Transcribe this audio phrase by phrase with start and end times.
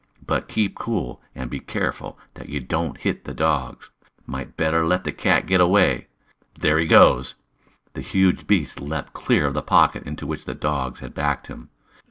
[0.25, 1.21] But keep cool.
[1.35, 3.91] And be careful that you don't hit the dogs.
[4.25, 6.07] Might better let the cat get away.
[6.59, 7.35] There he goes!"
[7.93, 11.69] The huge beast leaped clear of the pocket into which the dogs had backed him.